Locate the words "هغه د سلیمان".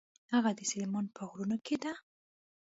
0.33-1.05